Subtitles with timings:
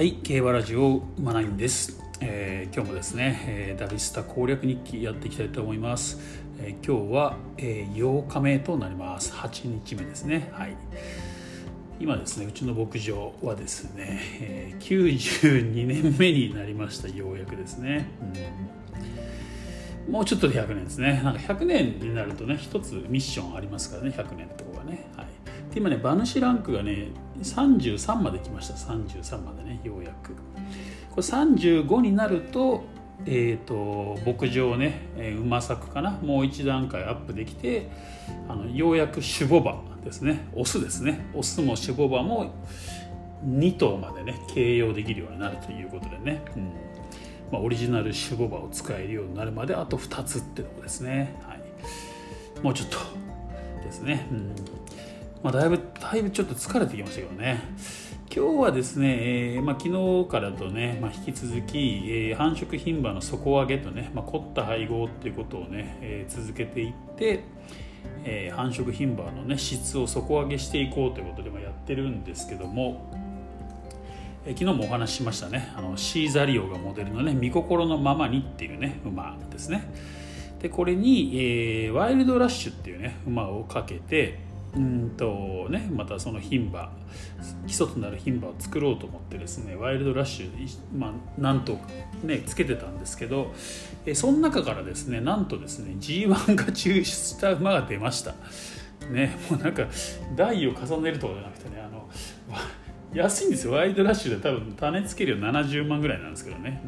[0.00, 6.18] はい競馬ラジオマナインです、えー今日もですね、えーダビスタ攻略日記やっていきたいと思います、
[6.58, 9.30] えー今日は、えー8日目となります。
[9.30, 10.50] 8日目ですね。
[10.54, 10.74] はい。
[12.00, 17.08] 今ですねうちの牧場はですね、えー92年目になりました。
[17.08, 18.08] ようやくですね、
[20.06, 20.12] うん。
[20.14, 21.20] もうちょっとで100年ですね。
[21.22, 24.14] なんか100年になるとね一つミッションありますからね。
[24.16, 25.26] 100年ってとこがね、はい、
[25.72, 27.08] で今ね馬主ランクがね
[27.38, 28.74] 33まで来ました。
[28.74, 30.34] 33までねようやく。
[31.10, 32.84] これ35になると
[33.26, 36.12] えー、と牧場ね、えー馬作かな。
[36.22, 37.90] もう一段階アップできて
[38.48, 40.48] あのようやく種母馬ですね。
[40.54, 41.26] オスですね。
[41.34, 42.54] オスも種母馬も
[43.46, 46.72] 2頭までね形容できるようになるということでね、うん。
[47.52, 51.60] まあ、オリジナル種母馬を使えるようになるまであと2つってとこですね、はい、
[52.62, 52.98] もうちょっと
[53.82, 54.54] ですね、うん。
[55.42, 57.62] まあ、だいぶだいぶちょっと疲れてきましたけどね。
[58.32, 59.88] 今日はですね、えーまあ、昨
[60.24, 67.44] 日からとね、まあ、引き続き、えー繁殖牝馬の底上げとね、まあ、凝った配合っていうことをね、えー続けていって、
[68.24, 73.10] えー繁殖牝馬のね質を底上げしていこうということでまあやってるんですけども、
[74.44, 75.72] えー昨日もお話ししましたね。
[75.74, 79.90] あのシーザリオがモデルのね「見心のままに」っていうね馬ですね。
[80.60, 86.92] でこれに、えーワイルドラッシュっていうね馬をかけてうんとねまたその牝馬
[87.66, 91.78] 基礎となる牝馬を作ろうと思ってですねワイルドラッシュ、まあ、なんと
[92.22, 93.52] ねつけてたんですけど
[94.06, 98.34] えーその中からですねなんとですね G1 が抽出した馬が出ました。
[99.10, 99.86] ねもうなんか
[100.36, 101.98] 台を重ねるとかじゃなくてねあの
[102.48, 102.60] わ
[103.12, 103.72] 安いんですよ。
[103.72, 106.80] ワイルドラッシュで多分種付け料70万ぐらいなんですけどね、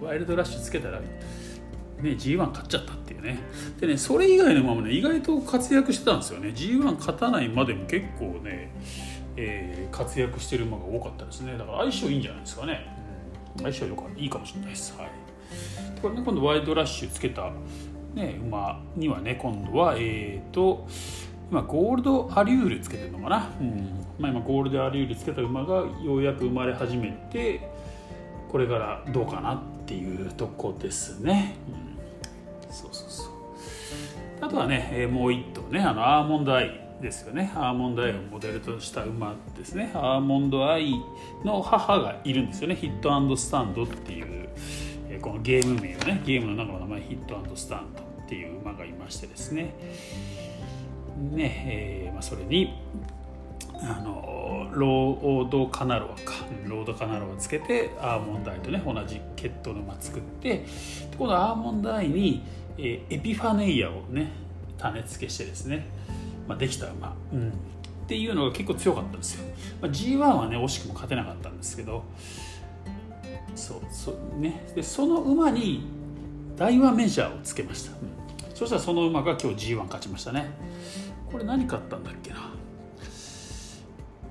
[0.00, 1.00] うん、ワイルドラッシュつけたら
[2.02, 3.38] ね G1 勝っちゃったっていうね。
[3.80, 6.48] でねそれ以外の馬もね意外と活躍してたんですよね。
[6.48, 8.72] G1 勝たないまでも結構ね、
[9.36, 11.56] えー活躍してる馬が多かったですね。
[11.56, 12.86] だから相性いいんじゃないですかね、
[13.56, 14.96] うん、相性よかいいかもしれないです。
[14.98, 15.10] はい。
[16.00, 17.52] これね今度ワイルドラッシュつけた、
[18.14, 20.88] ね、馬にはね今度はえっ、と
[21.50, 24.04] 今ゴールドアリュールつけてるのかな、うん。
[24.18, 27.68] まあ、今ゴールドアリュールつけた馬がようやく生まれ始めて
[28.50, 31.81] これからどうかなっていうとこですね、うん、
[32.72, 33.26] そうそうそう。
[34.40, 37.52] あとはね、えもう一頭ねあのアーモンドアイですよね。
[37.54, 39.90] アーモンドアイをモデルとした馬ですね。
[39.94, 40.94] アーモンドアイ
[41.44, 42.74] の母がいるんですよね。
[42.74, 44.48] ヒットスタンドっていう、
[45.10, 49.74] えこのゲーム名をねゲームの中の名前ヒットスタンドっていう馬がいましてですね。
[51.18, 52.74] ねえーまあ、それに
[53.82, 56.34] あのロードカナロアか。
[56.66, 60.64] ロードカナロアつけてアーモンドアイとね同じ血統の馬作って
[61.18, 62.42] このアーモンドアイに、
[62.78, 64.30] えーエピファネイアをね
[64.78, 65.86] 種付けしてですね、
[66.48, 67.52] まあ、できた馬、うん、っ
[68.06, 69.44] ていうのが結構強かったんですよ、
[69.80, 72.04] まあ、G1 はね惜しくも勝てなかったんですけど
[73.54, 74.64] そうそうね。
[74.74, 75.84] でその馬に
[76.56, 78.56] 大和メジャーをつけました、うん。
[78.56, 80.50] そしたらその馬が今日 G1 勝ちましたね。
[81.30, 82.51] これ何勝ったんだっけな？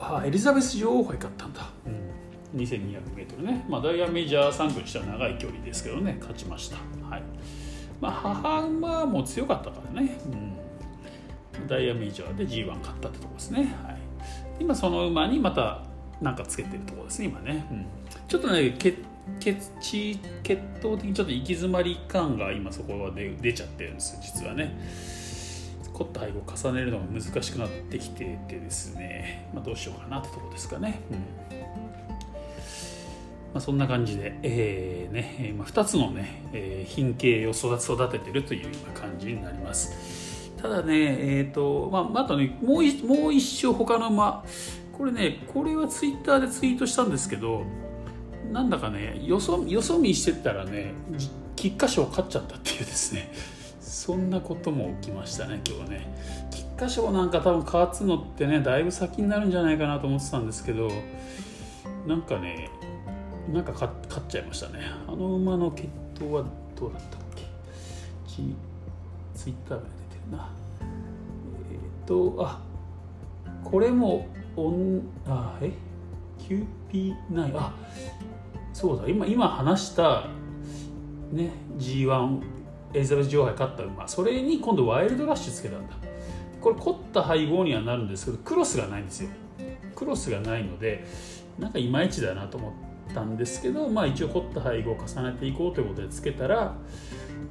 [0.01, 6.77] あエリザベス女王杯勝ったんだ、うん、2200m ね、まあ、ダイヤメジャー3区にしては長い距離ですけどね勝ちました。
[7.09, 7.23] はい。
[8.01, 13.97] まあ母馬も強かったからね、うん、ダイヤメジャーで G1 勝ったってとこですね、はい、
[14.59, 15.83] 今その馬にまた
[16.19, 17.85] なんかつけてるところですね今ね、うん、
[18.27, 18.97] ちょっとね血
[19.39, 24.75] 血血血統的にちょっと行き詰まり感が今そこはで出ちゃってるんですよ実はね
[26.03, 31.17] 凝った配合を重ねるのが難しくなってきててですね、まあ、どうしようかなってとこですかね、うん。
[31.17, 31.23] ま
[33.55, 40.51] あ、そんな感じで、えーねえーまあ、2つのね、えー品系を育育ててるという今感じになります。
[40.61, 44.43] ただねえっ、とまああとねもういもう一生他の馬
[44.95, 47.63] これねこれはツイッターでツイートしたんですけど
[48.51, 53.31] なんだかねよそよそ見してったらねじ菊花賞勝っちゃったっていうですね
[53.91, 56.47] そんなことも起きましたね今日ね。
[56.49, 60.89] 菊花賞なんか多分勝つのってねだいぶ先になるんじゃないかなと思ってたんですけど
[62.07, 62.69] なんかね
[63.51, 64.79] なんか勝っちゃいましたね。
[65.09, 66.45] あの馬の血統は
[66.79, 67.43] どうだったっけ？
[68.25, 68.55] ち
[69.35, 70.49] ツイッターで出てるな。
[71.69, 72.61] えっ、とあ
[73.65, 75.69] これもオンあえ
[76.39, 77.73] ？QP9 あ
[78.71, 79.09] そうだ。
[79.09, 80.27] 今今話した
[81.33, 82.60] ね G1
[82.93, 85.95] エリザベス女王杯勝った馬それに今度ワイルドラッシュつけたんだ。
[86.59, 89.29] これ凝った配合にはなるんですけどクロスがないんですよ。
[89.95, 91.05] クロスがないので
[91.59, 96.75] なんかいまいちだなと思ったんですけどまあ一応凝った配合を重ねていこうということでつけたら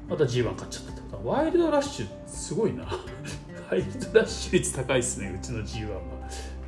[0.07, 1.27] また G1 勝っちゃったってこと。
[1.29, 2.85] はワイルドラッシュすごいな。
[3.69, 5.97] ワイルドラッシュ率高いですねうちの G1 は、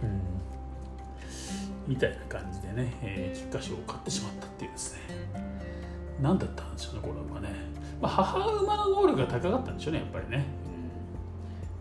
[0.03, 0.21] うん、
[1.85, 4.99] みたいな感じでね、えー、菊花賞を買ってしまったっていうですね。
[6.21, 7.49] 何だったんでしょうねこれはね、
[8.01, 10.45] まあ、母馬の能力が高かったんでしょうねやっぱりね、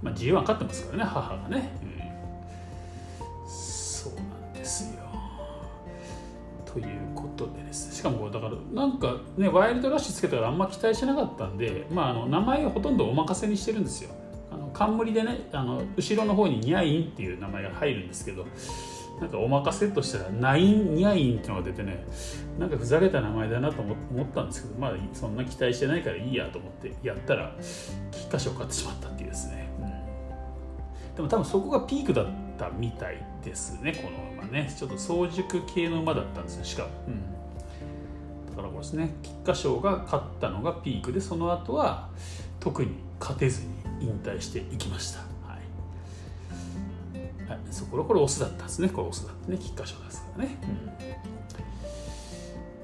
[0.03, 4.21] まあ G1 勝ってますからね母がね、うん、そうな
[4.51, 5.03] んですよ。
[6.65, 7.95] ということでです。
[7.95, 14.11] しかもだからなんかねワイルドラッシュつけたらあんま期待しなかったんで、まあ、あの名前をほとんどお任せにしてるんですよ。
[14.51, 18.47] あの冠でねあの後ろの方にニャインっていう名前が入るんですけど
[19.23, 22.05] なんかお任せとしたらナインニャインっていうのが出てね
[22.59, 27.55] なんかふざけた名前だなと思ったんですけどまあそんな期待してないからいいやと思ってやったら
[28.11, 29.71] 菊花賞を買ってしまったっていうですね、
[31.15, 32.27] でも多分そこがピークだっ
[32.59, 34.75] たみたいですねこの馬ね。
[34.77, 42.09] ちょっと早熟系の馬だったんですよしかも、うん、だからこれですね菊花賞が勝ったのがピークでその後は
[42.59, 42.91] 特に
[43.21, 43.69] 勝てずに
[44.01, 45.21] 引退していきました、
[47.73, 48.89] そここれオスだったんですね。
[48.89, 49.59] これオスだってね。
[49.59, 50.57] 菊花賞ですからね、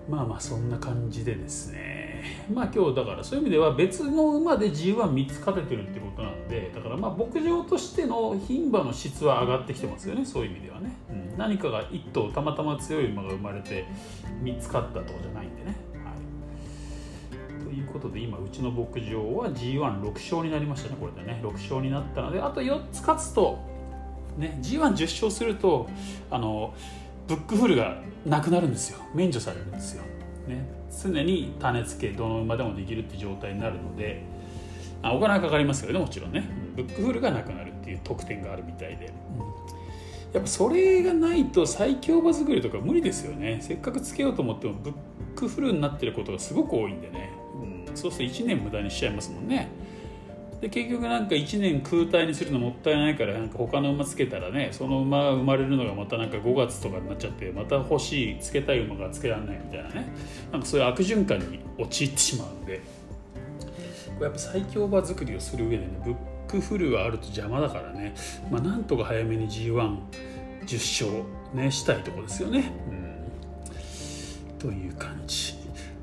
[0.09, 2.09] うん、まあまあそんな感じでですね。
[2.53, 10.25] まあ今日だからそういう意味では別の馬で G13 つ勝ててるってことなんでだからまあ牧場としての牝馬の質は上がってきてますよね。
[10.25, 13.87] そういう意味ではね、うん、何かが1頭たまたま強い馬が生まれて
[14.43, 15.77] 3つ勝ったとかじゃないんでね。
[17.65, 20.97] ということで今うちの牧場は G16 勝になりましたね。
[20.99, 21.41] これでね。
[21.45, 23.59] 6勝になったのであと4つ勝つと
[24.39, 25.89] ね、G110 勝すると
[26.31, 26.73] あの
[27.27, 29.01] ブックフルがなくなるんですよ。
[29.15, 30.03] 免除されるんですよ、
[30.47, 30.67] ね、
[31.03, 34.23] 常に種付けどの馬でもできるって状態になるので
[35.03, 36.45] あお金はかかりますけどねもちろんね。
[36.77, 43.59] ブックフルがなくなるっていう特典があるみたいで、うん、やっぱそれがないと最強馬作りとか無理ですよね。
[43.61, 44.95] せっかくつけようと思ってもブッ
[45.35, 47.31] クフルになってることがすごく多いんでね、
[47.89, 49.69] うん、そうすると1年無駄にしちゃいますもんね。
[50.61, 60.13] で結局なんか1年空体にするのもったいないからなんか他の馬つけたらねその馬が生まれるのがまたなんか5月とかになっちゃってまた欲しいつけたい馬がつけられないみたいなね
[60.51, 62.81] なんかそういう悪循環に陥ってしまうんで
[64.19, 66.17] これやっぱ最強馬作りをする上でねブッ
[66.49, 68.15] クフルがあると邪魔だからね、
[68.51, 69.99] まあ、なんとか早めに G110
[70.63, 72.73] 勝ねしたいとこですよね。
[74.51, 75.58] うん、という感じ。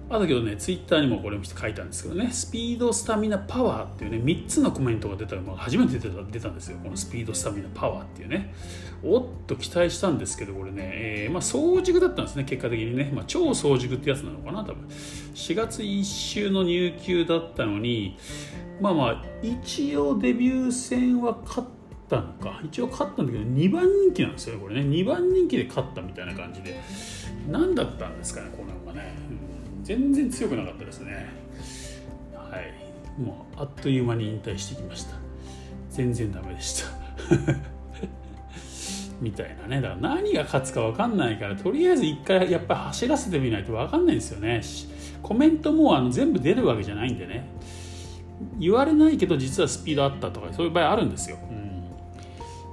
[0.08, 6.78] あだけどね、ツイッターにもこれも書いたんですけどね、スピード、スタミナ、パワーっていうね、3つのコメントが出たのが初めて出た出たんですよ。
[6.84, 8.54] このスピード、スタミナ、パワーっていうね。
[9.04, 13.12] おっと期待したんですけど、これね、えー、まあ、早熟だったんですね、結果的にね。
[13.16, 14.88] まあ、超早熟ってやつなのかな、多分。
[15.34, 18.18] 4月1週の入球だったのに、
[18.80, 21.68] まあまあ、一応デビュー戦は勝っ
[22.08, 22.62] たのか。
[22.64, 24.82] 一応勝ったんだけど、2番人気なんですよ、これね。
[24.82, 26.80] 2番人気で勝ったみたいな感じで。
[27.50, 29.55] 何だったんですかね、この馬ね。
[29.86, 31.28] 全然強くなかったですね。
[32.34, 33.22] はい。
[33.22, 35.16] もうあっという間に引退してきました。
[35.92, 36.90] 全然ダメでした。
[39.22, 39.80] みたいなね。
[39.80, 44.62] だから何が勝つか分かんないからとりあえず一回やっぱり走らせてみないと分かんないんですよね。
[45.22, 47.48] コメントもあの全部出るわけじゃないんでね。
[48.58, 51.38] 言われないけど実はスピードあったとかそういう場合あるんですよ、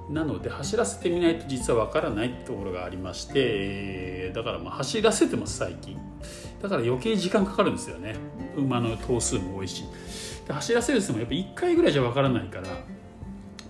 [0.09, 5.99] うん、なので走らせてみないと実は分からないところがありましてだからまあ走らせてます最近。
[6.63, 8.15] だから余計時間かかるんですよね。
[8.57, 9.85] 馬の頭数も多いし。
[10.47, 12.69] で走らせるってもやっぱ1回ぐらいじゃ分からないから、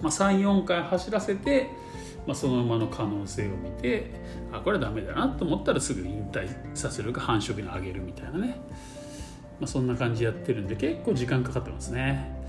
[0.00, 1.69] まあ、34回走らせて、
[2.27, 4.11] まあ、その馬の可能性を見て
[4.53, 8.61] あこれはダメだなと思ったらすぐ引退させるか繁殖に上げるみたいなね、
[9.61, 12.42] まあ、そんな感じやってるんで結構時間かかってますね。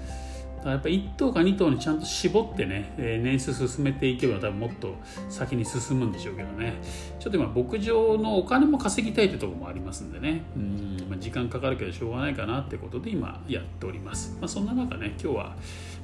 [0.72, 4.96] やっぱ1頭か2頭にちゃんと絞ってね、え年数進めていけば多分もっと
[5.30, 6.82] 先に進むんでしょうけどね。
[7.20, 10.44] ちょっと今牧場のお金も稼ぎたいってところもありますんでね。
[10.56, 15.56] うん、まあ、時間かかるけどしょうがないかなってことで今やっております、まあ、そんな中ね今日は、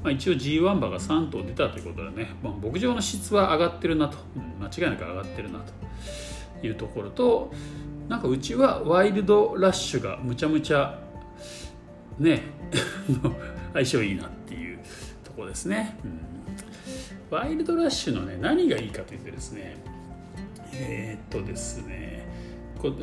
[0.04, 7.52] まあ、一応 G1 馬が3頭出たということでね、まあ、牧場の質は上がってるなと、うん、間違いなく上がってるなというところと
[8.08, 11.00] なんかうちはワイルドラッシュがむちゃむちゃ
[12.18, 12.42] ね
[13.74, 14.39] 相性いいなって。
[15.40, 19.78] こですね、うん、ワイルドラッシュのね何がいいかというとですね
[20.74, 22.28] えー、っとですね
[22.78, 22.94] これ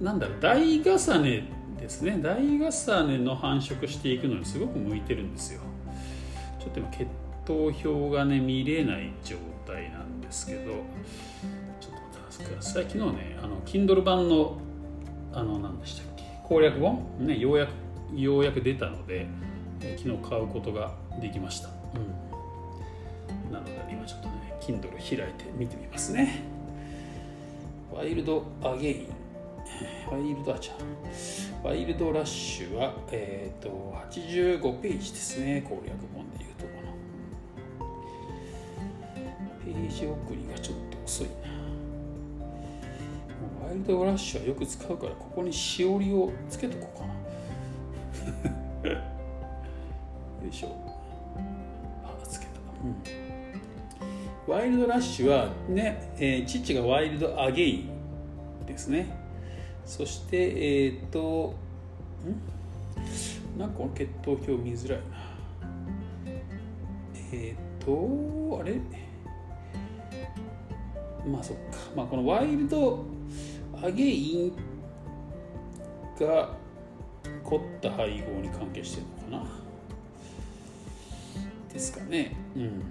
[0.00, 1.44] なんだろう大重ね
[1.78, 2.18] ですね。
[2.20, 5.60] 大重ねの繁殖していくのにすごく向いてるんですよ。
[6.58, 7.06] ちょっと今血
[7.44, 10.72] 糖表がね見れない状態なんですけど
[11.80, 12.84] ちょっと待ってください。
[12.84, 14.58] 昨日ねあの Kindle 版の
[15.32, 17.70] あの何でしたっけ攻略本ねようやく
[18.16, 19.26] ようやく出たので
[19.98, 26.42] 昨日買うことができました、うん、なので今ちょっとね Kindle 開いて見てみますね。
[27.92, 29.08] ワイルドアゲイン。
[30.10, 31.66] ワイルドアチャー。
[31.66, 35.62] ワイルドラッシュは、えーと、と85ページですね。
[35.68, 36.94] 攻略本でいうとこの。
[39.64, 41.32] ページ送りがちょっと遅いな。
[43.66, 47.14] ワイルドラッシュはよく使うからここにしおりをつけとこうかな
[54.46, 57.76] ワイルドラッシュはね、えー、父がワイルドアゲイ
[58.62, 59.16] ンですね。
[59.86, 60.36] そして
[60.84, 61.54] えっ、ー、と
[63.56, 63.58] ん？
[63.58, 65.04] なんかこの血糖表見づらいな。
[67.32, 68.80] えっ、ー、とあれ？
[71.26, 71.62] まあそっか。
[71.96, 73.04] まあこのワイルド
[73.82, 74.52] アゲイン
[76.20, 76.54] が
[77.42, 79.50] 凝った配合に関係してるのかな。
[81.72, 82.36] ですかね。
[82.54, 82.82] うん。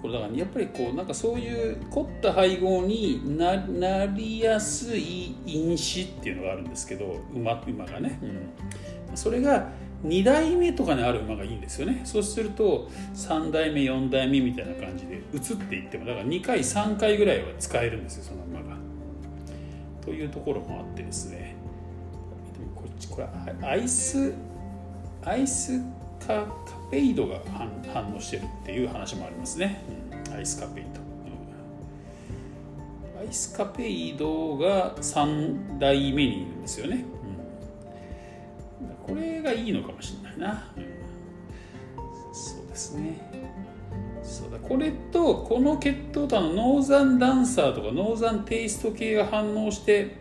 [0.00, 8.18] これだからやっぱりこうなんかそういう凝った配合にななりやすい因子っていうのがあるんですけど馬馬がね、
[9.10, 9.68] うん、それが
[10.04, 12.02] 2代目とかにある馬がいいんですよね。
[12.04, 18.76] そうすると3代目4代目みたいな感じで移っていってもだから2回3回ぐらいは使えるんですよその馬が。
[20.04, 21.56] というところもあってですね。
[22.76, 24.32] こっちこれアイス
[25.24, 25.80] アイス
[26.20, 27.38] カカペイドが
[27.92, 29.82] 反応してるっていう話もありますね、
[30.28, 31.00] うん、アイスカペイド、
[33.18, 37.04] うん、アイスカペイドが3代目にいるんですよね。
[39.06, 40.70] これがいいのかもしれないな、
[42.30, 43.18] そうですね。
[44.22, 44.58] そうだ。
[44.58, 50.16] これとこの血統とのノーザンダンサーとかノーザンテイスト系が反応して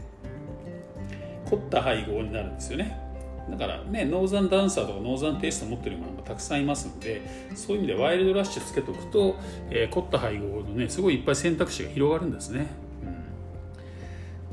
[1.49, 3.06] 凝った配合になるんですよね。
[3.49, 7.21] だからねノーザンダンサーとかノーザンテイスト持ってるものがたくさんいますので
[7.55, 9.37] そういう意味でワイルドラッシュつけておくと、
[9.69, 12.67] えー、凝った配合のねすごいいっぱい選択肢が広がるんですね。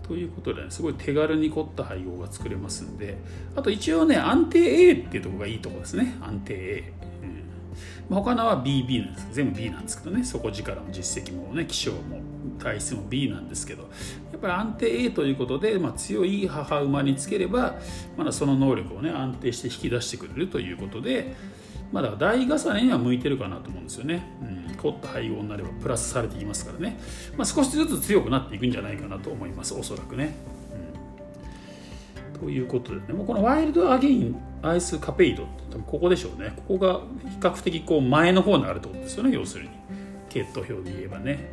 [0.06, 3.16] ということで、ね、すごい手軽に凝った配合が作れますんで
[3.56, 4.58] あと一応ね安定
[4.88, 6.14] A っていうところがいいところですね。
[6.20, 6.92] 安定 A、
[8.10, 10.22] うん、他のは BB なんですけど全部 B なんですけどね。
[10.22, 12.33] 底力も実績もね気象も。
[12.58, 13.88] 体質も B なんですけどや
[14.36, 17.76] っぱり安定 A ということで、まあ、強い母馬につければ
[18.16, 21.34] まだその能力をね安定して引き出してくれるということで
[21.92, 24.26] まだ台重ねには向いてるかなと思うんですよね、
[24.68, 26.98] うん、凝った配合になればプラスされていきますからね、
[27.36, 30.34] まあ、少しずつ強くなっていくんじゃないかなと思いますおそらくね、
[32.34, 36.54] うん、ということでねもうこのワイルドアゲインアイスカペイドってここでしょうね。
[36.56, 39.70] ここが比較的こう前の方にあるってことですよね要するに。
[40.30, 41.50] 血糖表で言えばね。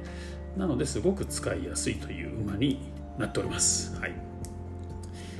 [0.58, 2.80] なのですごく使いやすいという馬に
[3.18, 3.96] なっております。
[4.00, 4.14] はい。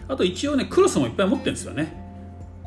[0.08, 1.94] あと一応ねクロスもいっぱい持ってるんですよね。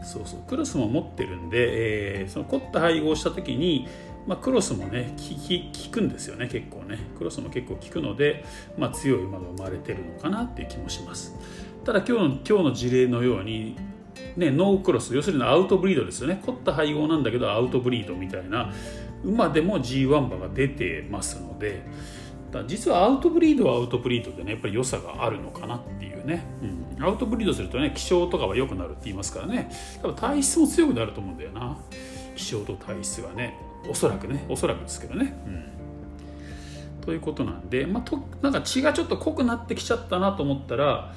[0.03, 0.41] そうそう。
[0.47, 3.89] クロスも持ってるんで、えー、その凝った配合した時に、
[4.27, 6.99] まあ、クロスもね効くんですよね結構ね。
[7.19, 8.45] クロスも結構効くので、
[8.77, 11.35] まあ、強い馬が生まれてるのかなっていう気もします。
[11.85, 13.77] ただ今日の今日の事例のように
[14.37, 16.41] ね、ノークロス要するにアウトブリードですよね。
[16.45, 18.73] 凝った配合なんだけどアウトブリードみたいな。
[19.25, 21.83] 馬でも G1 馬が出てますので
[22.65, 26.47] 実はアウトブリードはアウトブリードでねやっぱり良さがあるのかなっていうね、
[26.97, 29.71] うん、アウトブリードするとね気性とかは良くなるって言いますからね。
[30.03, 31.77] 多分体質も強くなると思うんだよな。
[32.37, 33.55] 気性と体質はね
[33.89, 41.15] おそらくねおそらくですけどね、うん、ということなんで、まあ、となんか血がちょっと濃くなってきちゃったなと思ったら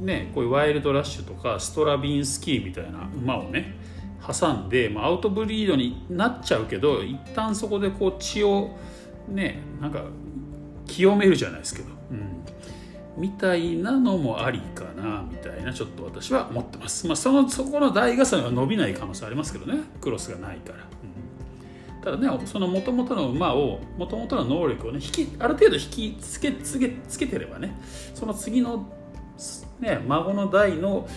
[0.00, 3.74] ねこういうワイルドラッシュとかストラビンスキーみたいな馬をね
[4.24, 8.76] 挟んで、まあ、アウトブリードになっちゃうけど一旦そこでこう血を
[9.28, 10.04] ねなんか
[10.92, 12.44] 清めるじゃないですけど、うん、
[13.16, 19.80] みたいなのもありかなみたいなちょっと私は思ってます、まあ、そのそこの大重ねは伸びない可能性ありますけどね。
[20.02, 20.78] クロスがないから、
[21.96, 27.74] うん、ただねそのもともとの馬をもともとの能力をね引きある程度引きつけつけつけてればね
[28.14, 28.86] その次の、
[29.80, 31.08] ね、孫の代の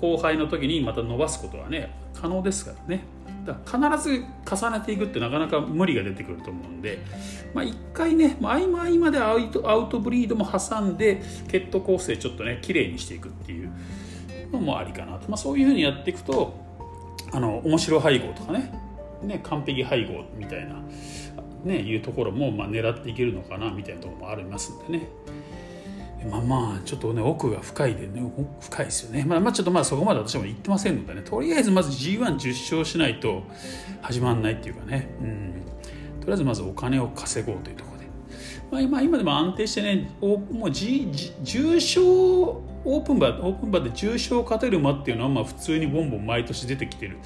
[0.00, 3.04] 後輩の時にまた伸ばすことはね可能ですからね
[3.44, 6.98] だから必ず重ねていくってなかなか無理が出てくると思うんで、
[7.54, 13.70] まあ、1回ね合間合間でアウトアウトブリードも挟んで血糖構成ちょっとね綺麗にしていくっていう
[14.52, 16.54] のもありかなと、まあ、そういうふうにやっていくと
[17.32, 18.72] あの面白配合とかね
[19.22, 20.82] ね完璧配合みたいな、
[21.64, 25.08] ね、いうところもまあ狙っていけるのかなみたいなところもありますんでね。
[26.30, 28.22] まあまあちょっとね奥が深いでね
[28.60, 29.24] 深いですよね。
[29.26, 31.22] まあまあちょっとまあそこまで私も言ってませんのでね。
[31.22, 33.42] とりあえずまず G110 勝しないと
[34.00, 35.14] 始まんないっていうかね。
[35.20, 35.62] うん。
[36.20, 37.98] とりあえずまずお金を稼ごうというところ
[38.80, 38.86] で。
[38.88, 41.10] まあ今でも安定してねもう G
[41.42, 47.18] 重賞オープンバーオープンバーで重賞勝てる馬っていうのはまあ普通にボンボン毎年出てきてる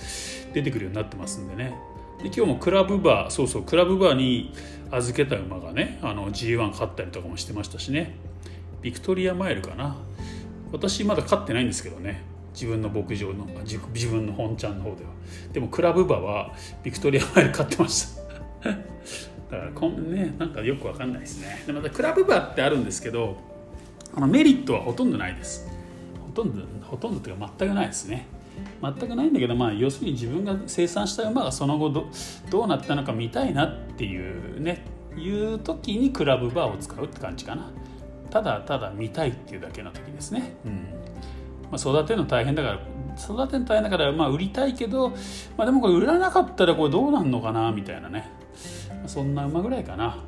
[0.53, 1.75] 出てくるようになってますんでね。
[2.23, 4.53] で今日もクラブバーそうそうクラブバーに
[4.91, 8.17] 預けた馬がねあの G1 勝ったりとかもしてましたしね。
[8.87, 9.97] ビクトリアマイルかな。
[10.71, 12.23] 私まだ飼ってないんですけどね。
[12.55, 15.11] 自分の牧場の自分の本ちゃんの方では。
[15.53, 18.15] でもクラブ馬はビクトリアマイル飼ってまし
[18.63, 18.71] た。
[19.51, 21.65] だからこんねなんかよくわかんないですね。
[21.67, 23.37] でまたクラブ馬ってあるんですけど
[24.15, 25.69] あのメリットはほとんどないです。
[26.25, 28.29] ほとんどほとんどというか全くないですね。
[28.81, 32.07] 全くないんだけど、まあ、要するに自分が生産した馬がその後ど
[32.51, 34.85] どうなったのか見たいなっていうね。
[35.19, 37.71] いう時にクラブバーを使うって感じかな。
[38.31, 40.73] ただただ見たいっていうだけの時ですね、うん。
[41.71, 42.81] まあ、育てるの大変だから
[43.19, 45.11] 育てるの大変だからまあ売りたいけど、
[45.57, 48.31] まあ、でもこれ売らなかったらこれどうなんのかなみたいなね、
[48.91, 50.23] まあ、そんな馬ぐらいかな。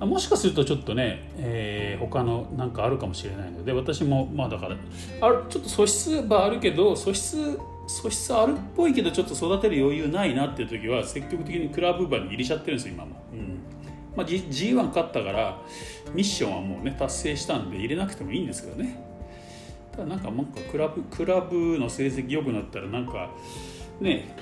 [0.00, 4.76] もしかするとちょっとね、えー、他のなんかあるかもしれないので私もまあだから
[5.20, 7.58] あちょっと素質はあるけど素質
[7.88, 13.58] 素質あるっぽいけどちょっと育てる余裕ないなっていう時は積極的にクラブ馬に入れちゃってるんですよ今も、うん
[14.16, 15.60] まあ、G、1勝ったから
[16.14, 18.98] ミッションはもうね達成したんで入れなくてもいいんですけどね。
[19.92, 23.30] ただなんかなんかクラブクラブの成績良くなったらなんか
[24.00, 24.34] ね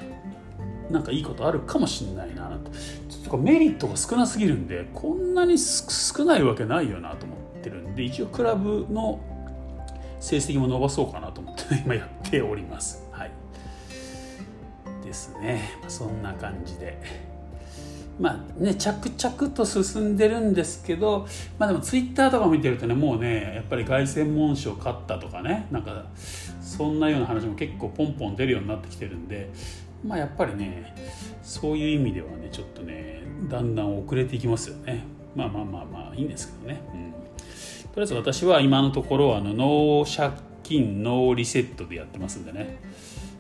[0.91, 9.21] なんかいいことあるかもしれないなとちょっとメリットが少なすぎるんでこんなに少ないわけないよなと思ってるんで一応クラブの
[10.21, 13.03] 成績も伸ばそうかなと思って、ね、 今やっております。
[13.13, 13.31] はい。
[15.05, 15.71] ですね。
[15.89, 17.01] そんな感じで。
[18.19, 21.27] まあね、着々と進んでるんですけど、
[21.59, 26.07] まあ、でもツイッターとか見てるとねもうねやっぱり凱旋門賞勝ったとかねなんか
[26.63, 29.51] そんなような話も結構ポンポン出るようになってきてるんで
[30.03, 30.95] まあやっぱりね
[31.43, 35.05] そういう意味ではねちょっとねだんだん遅れていきますよね。
[35.35, 40.33] まあまあまあまあいいんですけどね、うん、とりあえず私は今のところあのノー借
[40.63, 42.79] 金ノーリセットでやってますんでね。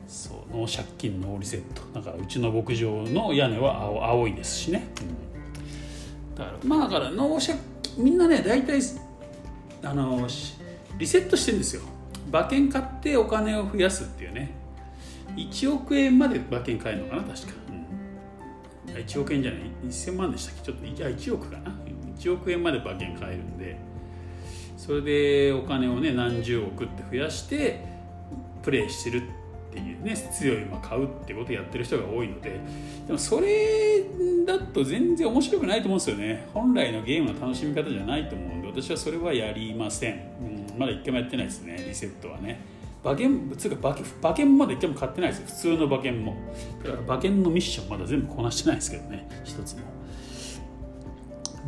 [0.06, 1.82] そうノー借金ノーリセット。
[1.92, 7.58] だからうちの牧場の屋根は青青いですしね、うん、だからまあだからノー借
[7.98, 8.80] みんなね大体
[9.82, 10.26] あの
[10.98, 11.82] リセットしてるんですよ。
[12.28, 14.54] 馬券買ってお金を増やすっていうね。
[15.36, 17.52] 1億円まで馬券買えるのかな確か、
[18.88, 20.62] うん、1億円じゃない？1000万でしたっけ？
[20.62, 21.74] ちょっとじゃあ1億かな。
[22.18, 23.76] 1億円まで馬券買えるんで。
[24.76, 27.84] それでお金をね何十億って増やして
[28.62, 29.28] プレイしてるって
[29.78, 32.60] いうね強い馬買うってことをやってる人が多いので
[33.06, 34.04] でもそれ
[34.44, 36.46] だと全然面白くないと思うんですよね。
[36.52, 40.14] 本来のゲームの楽しみ方じゃないと思うんで私はそれはやりません、
[40.74, 42.76] うん、まだ一回もやってないですねリセットはね。
[43.04, 45.46] 馬券つうか馬券馬券まで行っても買ってないですよ。
[45.46, 46.34] 普通の馬券も。
[46.82, 49.82] だから馬券のミッションまだ全部こなしてないですけどね一つも。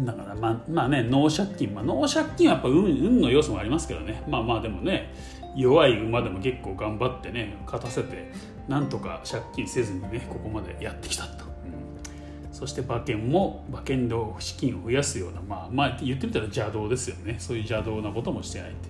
[0.04, 4.22] だからまあまあね納借金、まあ、納借金はやっぱ運運の要素もありますけどね。
[4.28, 5.12] まあまあでもね
[5.58, 8.30] 弱い馬でも結構頑張ってね勝たせて
[8.68, 17.36] なんとか借金せずにねここまでやってきたと、うん、そして馬券も馬券で資金を増やすようなまあまあ言ってみたら邪道ですよね。
[17.40, 18.88] そういう邪道なこともしてないって、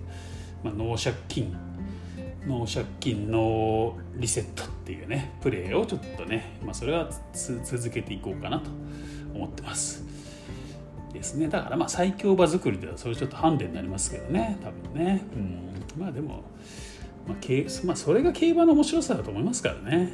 [0.63, 1.57] まあ、納借金。
[2.47, 8.69] の借金のリセットっていうねプレーをちょっとね、まあ、それは続けていこうかなと
[9.33, 10.03] 思ってます。
[11.13, 11.49] ですね。
[11.49, 16.43] だからまあ最強馬作りではそれちょっとハンデになりますけどね多分ね、うん、まあでも、
[17.27, 20.13] まあまあ、それが競馬の面白さだと思いますからね、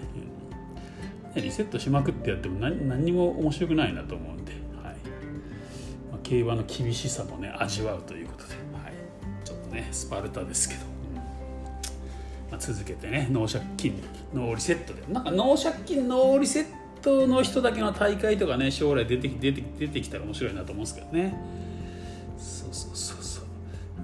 [1.36, 4.96] リセットしまくってやっても何何にも面白くないなと思うんで、はい。
[6.12, 10.82] まあ、競馬の厳しさもね味わうということで、はい、ちょっとねスパルタですけど。
[12.52, 14.02] まあ、続けてねノー借金
[14.34, 15.02] ノーリセットで。
[15.12, 16.66] なんかノー借金ノーリセッ
[17.02, 21.36] トの人だけの大会とかね将来出て出て出てきたら面白いなと思うんですけどね。
[22.38, 23.15] そうそうそう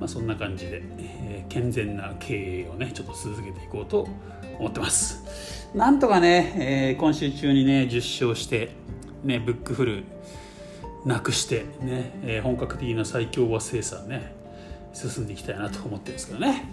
[0.02, 4.08] まあそんな感じで、えー、健全な経営をねちょっと続けていこうと
[4.58, 5.70] 思ってます。
[5.76, 8.72] なんとかね、えー、今週中にね10勝して
[9.24, 10.04] ねブックフル
[11.06, 14.34] なくしてね、えー、本格的な最強和生産ね
[14.92, 16.66] 進んでいきたいなと思ってるんですけどね、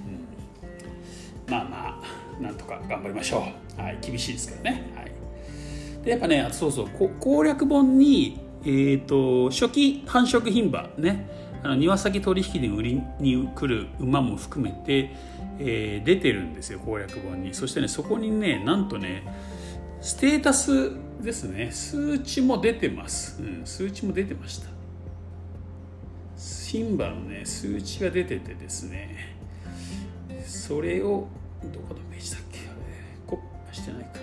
[1.46, 1.52] うん。
[1.52, 2.02] まあま
[2.38, 3.46] あなんとか頑張りましょ
[3.78, 5.12] う、はい、厳しいですけどね、はい、
[6.02, 6.88] でやっぱねそうそう
[7.20, 11.28] 攻略本に、えーと、初期繁殖牝馬ね
[11.62, 15.10] あの庭先取引で売りに来る馬も含めて、
[15.58, 17.52] えー、出てるんですよ攻略本に。
[17.54, 19.24] そしてねそこにねなんとね
[20.00, 21.70] ステータスですね。
[21.72, 24.68] 数値も出てます、うん、数値も出てました。
[26.36, 29.36] 牝馬のね数値が出ててですね。
[30.46, 31.26] それを
[31.64, 32.60] どこのページだっけ？
[33.26, 33.40] コ
[33.70, 34.20] ッしてないか。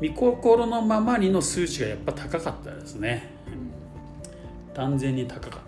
[0.00, 5.63] 見心のままにの数値がやっぱ高かったですね、うん、断然に高かった。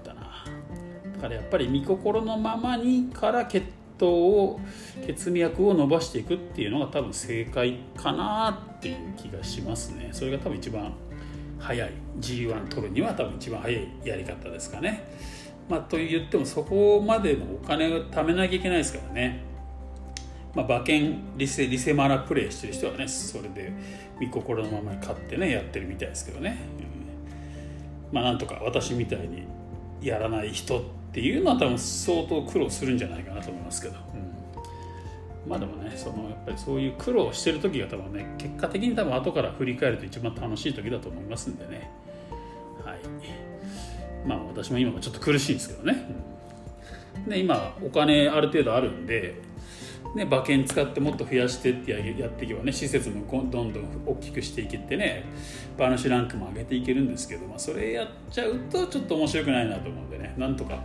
[1.26, 3.66] からやっぱり見心のままにから血
[3.98, 4.60] 糖を
[5.06, 10.10] 血脈を伸ばしていくっていうのが多分正解かなっていう気がしますね。
[10.12, 10.92] それが多分一番
[11.58, 15.04] 早い G1 取るには多分一番早いやり方ですかね。
[15.68, 19.44] まあと言ってもそこまでのお金を貯めなきゃいけないですからね。
[20.54, 23.70] まあ、馬券リセリセマラプレイしてる人はねそれで
[24.18, 26.56] 見心のままに買ってねやってるみたいですけどね、
[28.08, 29.46] うん、まあなんとか私みたいに
[30.00, 30.82] やらない人っ
[31.12, 41.90] ていうのは多分相当苦労するんじゃないかなと思いますけど、うん、まあでもねそのやっぱりそういう苦労してる時が多分ね結果的に多分後から振り返ると一番楽しい時だと思いますんでね。
[42.84, 42.96] はい。
[44.26, 46.08] まあ私も今もちょっと苦しいんですけどね、
[47.16, 49.36] うん、で今お金ある程度あるんで
[50.14, 55.24] ね、馬券使ってもっと増やしてってやっていけばね施設もどんどん大きくしていけてね
[55.76, 60.82] 馬主ランクも上げていけるんですけど、まあ、それやっちゃうとちょっと面白くないなと思うんでねなんとか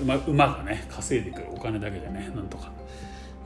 [0.00, 2.72] 馬馬がね稼いでくるお金だけでねなんとか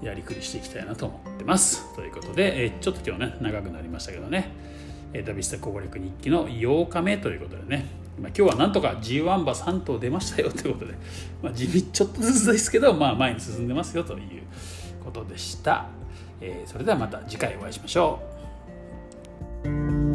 [0.03, 1.95] やりくりしていきたいなと思ってます。
[1.95, 4.51] ということで、え、ちょっと今日ね長くなりましたけどね
[5.25, 7.87] 「ダビスタ攻略日記」の8日目ということでね
[8.21, 10.95] まあ、今日はなんとか G1 馬3頭出ましたよということで、
[11.43, 14.43] まあ、地味ちょっとずつですけど、まあ、前に進んでますよという
[15.07, 15.87] ことでした、
[16.41, 18.21] えー、それではまた次回お会いしましょ
[19.65, 20.06] う。